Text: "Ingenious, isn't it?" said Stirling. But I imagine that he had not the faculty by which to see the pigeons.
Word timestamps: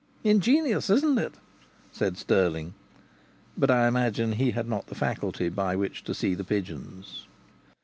"Ingenious, 0.23 0.89
isn't 0.89 1.19
it?" 1.19 1.35
said 1.91 2.17
Stirling. 2.17 2.73
But 3.55 3.69
I 3.69 3.87
imagine 3.87 4.31
that 4.31 4.35
he 4.37 4.49
had 4.49 4.67
not 4.67 4.87
the 4.87 4.95
faculty 4.95 5.47
by 5.47 5.75
which 5.75 6.03
to 6.05 6.15
see 6.15 6.33
the 6.33 6.43
pigeons. 6.43 7.27